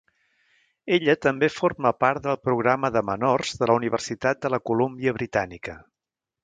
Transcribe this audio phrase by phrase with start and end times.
[0.95, 5.83] Ella també forma part del programa de menors de la Universitat de la Colúmbia Britànica.